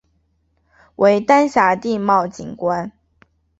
[0.95, 2.91] 为丹霞地貌景观。